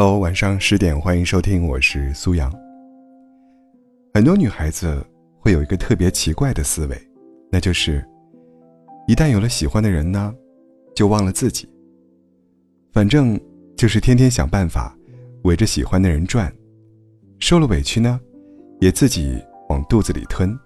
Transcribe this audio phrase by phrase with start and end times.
[0.00, 2.48] Hello，晚上十点，欢迎收听，我是苏阳。
[4.14, 5.04] 很多女孩子
[5.40, 6.96] 会有一个特别奇怪的思维，
[7.50, 8.08] 那就是
[9.08, 10.32] 一旦有了喜欢的人呢，
[10.94, 11.68] 就忘了自己。
[12.92, 13.36] 反正
[13.76, 14.96] 就是天天想办法
[15.42, 16.54] 围着喜欢的人转，
[17.40, 18.20] 受了委屈呢，
[18.80, 20.56] 也自己往肚子里吞。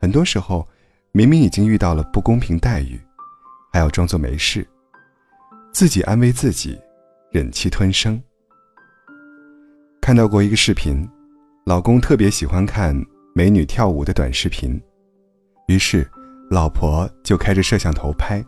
[0.00, 0.66] 很多时候，
[1.12, 3.00] 明明已经遇到了不公平待遇，
[3.72, 4.66] 还要装作没事，
[5.72, 6.76] 自己安慰自己。
[7.34, 8.22] 忍气吞声。
[10.00, 11.04] 看到过一个视频，
[11.66, 12.94] 老公特别喜欢看
[13.34, 14.80] 美女跳舞的短视频，
[15.66, 16.08] 于是
[16.48, 18.40] 老婆就开着摄像头拍，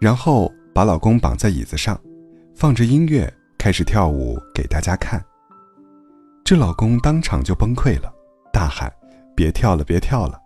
[0.00, 2.00] 然后把老公绑在椅子上，
[2.54, 5.20] 放着音乐开始跳舞给大家看。
[6.44, 8.14] 这老公当场就崩溃了，
[8.52, 8.88] 大喊
[9.34, 10.40] ：“别跳了，别跳了！”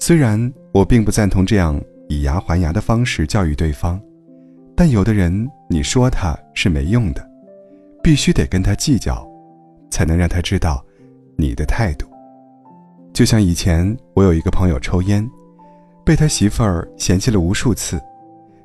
[0.00, 1.78] 虽然我并不赞同这样
[2.08, 4.00] 以牙还牙的方式教育对方。
[4.74, 7.28] 但有的人，你说他是没用的，
[8.02, 9.28] 必须得跟他计较，
[9.90, 10.82] 才能让他知道
[11.36, 12.06] 你的态度。
[13.12, 15.28] 就像以前我有一个朋友抽烟，
[16.04, 18.00] 被他媳妇儿嫌弃了无数次，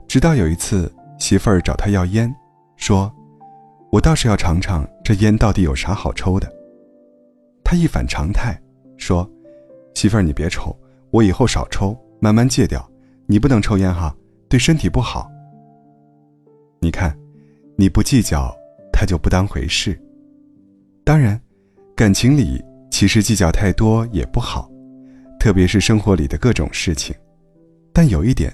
[0.07, 2.33] 直到有一次媳妇儿找他要烟，
[2.77, 3.11] 说
[3.91, 6.49] ：“我倒是要尝尝这烟到底有啥好抽的。”
[7.65, 8.57] 他一反常态
[8.95, 9.29] 说
[9.93, 10.73] ：“媳妇儿你别抽，
[11.11, 12.89] 我以后少抽，慢慢戒掉。
[13.25, 14.15] 你不能抽烟哈，
[14.47, 15.29] 对身体不好。”
[16.83, 17.17] 你看，
[17.77, 18.53] 你不计较，
[18.91, 19.97] 他就不当回事。
[21.05, 21.39] 当然，
[21.95, 24.69] 感情里其实计较太多也不好，
[25.39, 27.15] 特别是生活里的各种事情。
[27.93, 28.53] 但有一点，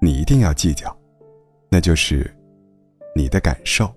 [0.00, 0.92] 你一定要计较，
[1.70, 2.28] 那就是
[3.14, 3.88] 你的感受。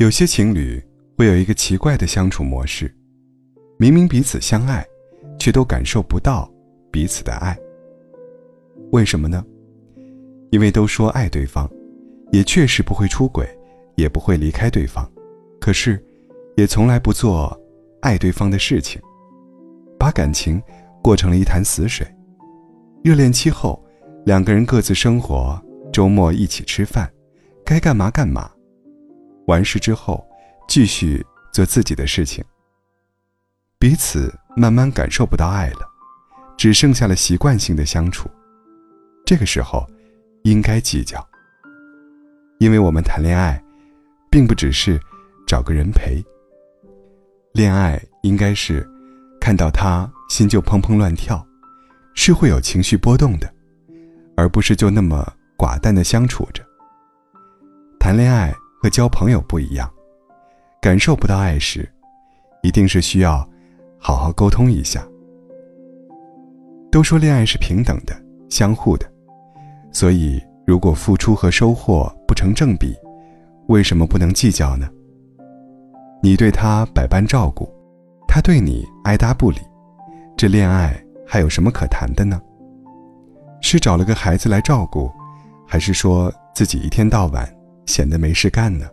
[0.00, 0.82] 有些情侣
[1.16, 2.92] 会有一个奇怪的相处模式，
[3.78, 4.84] 明明彼此相爱，
[5.38, 6.52] 却都感受不到
[6.90, 7.56] 彼此的爱。
[8.90, 9.46] 为什么呢？
[10.50, 11.70] 因为都说爱对方。
[12.32, 13.48] 也确实不会出轨，
[13.96, 15.10] 也不会离开对方，
[15.60, 16.02] 可是，
[16.56, 17.58] 也从来不做
[18.00, 19.00] 爱对方的事情，
[19.98, 20.62] 把感情
[21.02, 22.06] 过成了一潭死水。
[23.02, 23.82] 热恋期后，
[24.24, 25.60] 两个人各自生活，
[25.92, 27.10] 周末一起吃饭，
[27.64, 28.50] 该干嘛干嘛，
[29.46, 30.24] 完事之后
[30.68, 32.44] 继续做自己的事情。
[33.78, 35.88] 彼此慢慢感受不到爱了，
[36.56, 38.28] 只剩下了习惯性的相处。
[39.24, 39.86] 这个时候，
[40.44, 41.26] 应该计较。
[42.60, 43.58] 因为我们谈恋爱，
[44.30, 45.00] 并不只是
[45.46, 46.22] 找个人陪。
[47.54, 48.86] 恋爱应该是
[49.40, 51.42] 看到他心就砰砰乱跳，
[52.14, 53.50] 是会有情绪波动的，
[54.36, 55.26] 而不是就那么
[55.56, 56.62] 寡淡的相处着。
[57.98, 59.90] 谈恋爱和交朋友不一样，
[60.82, 61.90] 感受不到爱时，
[62.62, 63.38] 一定是需要
[63.98, 65.02] 好好沟通一下。
[66.92, 68.14] 都说恋爱是平等的、
[68.50, 69.10] 相互的，
[69.92, 70.38] 所以。
[70.70, 72.94] 如果付出和收获不成正比，
[73.66, 74.88] 为什么不能计较呢？
[76.22, 77.68] 你对他百般照顾，
[78.28, 79.58] 他对你爱答不理，
[80.36, 82.40] 这恋爱还有什么可谈的呢？
[83.60, 85.10] 是找了个孩子来照顾，
[85.66, 87.52] 还是说自己一天到晚
[87.86, 88.86] 闲得没事干呢？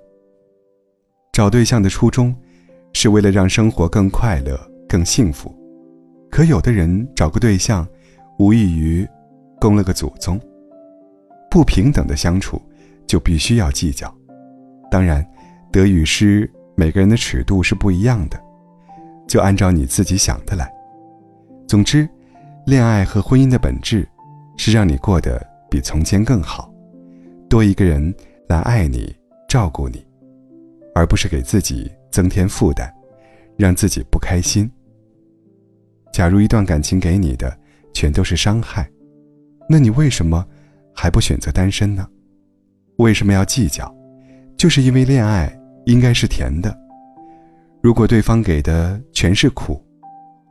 [1.32, 2.36] 找对象的初衷，
[2.94, 4.60] 是为了让生活更快乐、
[4.90, 5.56] 更幸福，
[6.32, 7.88] 可有的人找个对象，
[8.40, 9.08] 无异于
[9.62, 10.42] 供了个祖宗。
[11.50, 12.62] 不平等的相处，
[13.06, 14.14] 就必须要计较。
[14.92, 15.26] 当然，
[15.72, 18.42] 得与失，每个人的尺度是不一样的，
[19.28, 20.72] 就按照你自己想的来。
[21.68, 22.08] 总之，
[22.66, 24.08] 恋爱和婚姻的本质，
[24.58, 26.72] 是让你过得比从前更好，
[27.50, 28.14] 多一个人
[28.48, 29.14] 来爱你、
[29.48, 30.06] 照顾你，
[30.96, 32.90] 而不是给自己增添负担，
[33.58, 34.70] 让自己不开心。
[36.14, 37.56] 假如一段感情给你的
[37.94, 38.90] 全都是伤害，
[39.70, 40.46] 那你为什么？
[41.00, 42.08] 还不选择单身呢？
[42.98, 43.96] 为什么要计较？
[44.58, 45.48] 就是因为恋爱
[45.86, 46.76] 应该是甜的。
[47.84, 49.80] 如果对方给的全是苦，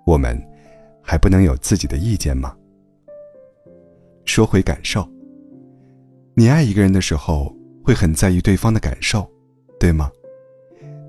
[0.06, 0.40] 我们
[1.02, 2.54] 还不能有自己的意见吗？
[4.24, 5.04] 说回感受，
[6.34, 9.28] 你爱一个人的时候会很在意对方的感受，
[9.80, 10.08] 对吗？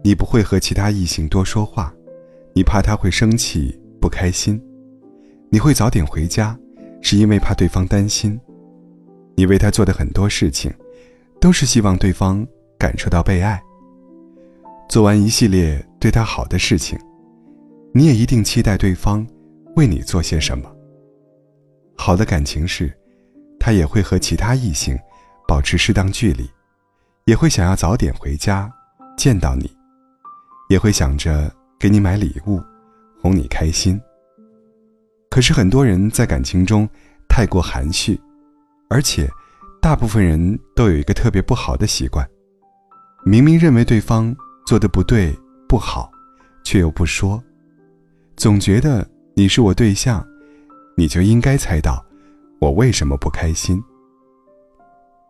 [0.03, 1.93] 你不会和其他异性多说话，
[2.55, 4.59] 你怕他会生气不开心，
[5.51, 6.57] 你会早点回家，
[7.03, 8.39] 是因为怕对方担心。
[9.39, 10.73] 你为他做的很多事情，
[11.39, 12.45] 都是希望对方
[12.75, 13.61] 感受到被爱。
[14.89, 16.97] 做完一系列对他好的事情，
[17.93, 19.25] 你也一定期待对方
[19.75, 20.67] 为你做些什么。
[21.95, 22.91] 好的感情是，
[23.59, 24.97] 他也会和其他异性
[25.47, 26.49] 保持适当距离，
[27.25, 28.67] 也会想要早点回家
[29.15, 29.69] 见到你，
[30.67, 32.59] 也会想着给你买礼物，
[33.21, 34.01] 哄你开心。
[35.29, 36.89] 可是很多人在感情中
[37.29, 38.19] 太过含蓄。
[38.89, 39.29] 而且，
[39.81, 42.27] 大部分人都有一个特别不好的习惯，
[43.25, 44.35] 明明认为对方
[44.65, 45.37] 做的不对
[45.67, 46.09] 不好，
[46.63, 47.43] 却又不说，
[48.35, 50.25] 总觉得你是我对象，
[50.95, 52.03] 你就应该猜到
[52.59, 53.81] 我为什么不开心。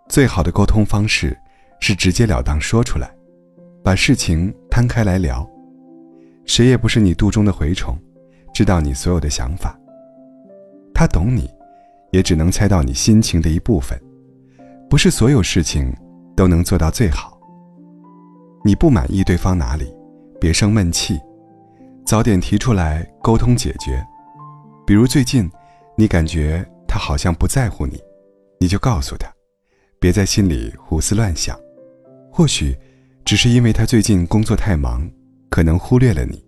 [0.07, 1.37] 最好的沟通方式
[1.81, 3.11] 是直截了当说出来，
[3.83, 5.47] 把事情摊开来聊。
[6.45, 7.99] 谁也不是你肚中的蛔虫，
[8.53, 9.77] 知道你所有的想法。
[10.93, 11.49] 他懂你，
[12.11, 13.99] 也只能猜到你心情的一部分，
[14.89, 15.93] 不是所有事情
[16.35, 17.39] 都能做到最好。
[18.63, 19.93] 你不满意对方哪里，
[20.39, 21.19] 别生闷气，
[22.05, 24.05] 早点提出来沟通解决。
[24.85, 25.49] 比如最近，
[25.97, 28.01] 你感觉他好像不在乎你，
[28.59, 29.31] 你就告诉他，
[29.99, 31.57] 别在心里胡思乱想，
[32.31, 32.77] 或许
[33.25, 35.09] 只是因为他最近工作太忙。
[35.49, 36.45] 可能忽略了你，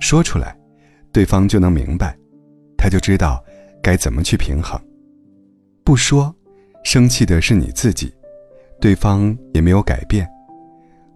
[0.00, 0.58] 说出来，
[1.12, 2.16] 对方就能明白，
[2.76, 3.44] 他就知道
[3.82, 4.80] 该怎么去平衡。
[5.84, 6.34] 不说，
[6.84, 8.12] 生气的是你自己，
[8.80, 10.28] 对方也没有改变，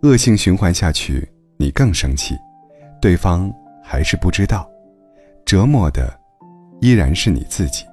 [0.03, 1.29] 恶性循环下去，
[1.59, 2.37] 你更生气，
[3.01, 4.69] 对方还是不知道，
[5.45, 6.19] 折磨的
[6.81, 7.85] 依然是你自己。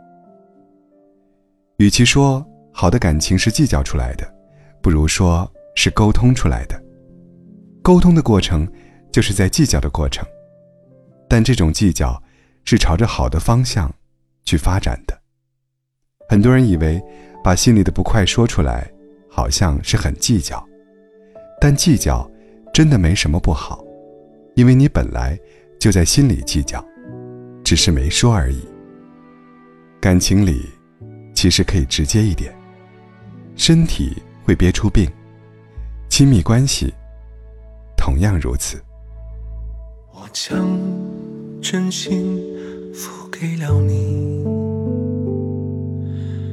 [1.78, 4.26] 与其说好的感情是计较出来的，
[4.82, 6.82] 不如说是沟通出来的。
[7.82, 8.68] 沟通的过程。
[9.12, 10.24] 就是在计较的过程，
[11.28, 12.22] 但这种计较
[12.64, 13.92] 是朝着好的方向
[14.50, 15.16] 去发展的。
[16.28, 17.00] 很多人以为
[17.44, 18.92] 把心里的不快说出来，
[19.30, 20.68] 好像是很计较，
[21.62, 22.28] 但计较
[22.74, 23.84] 真的没什么不好，
[24.56, 25.38] 因为你本来
[25.80, 26.84] 就在心里计较，
[27.64, 28.68] 只是没说而已。
[30.02, 30.68] 感情里
[31.36, 32.52] 其实可以直接一点，
[33.56, 35.08] 身体会憋出病，
[36.10, 36.92] 亲密关系
[37.96, 38.82] 同样如此。
[40.12, 40.80] 我将
[41.62, 42.42] 真心
[42.96, 44.39] 付给了你，